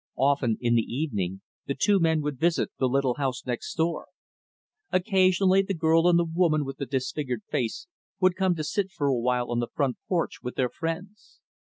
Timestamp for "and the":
6.07-6.25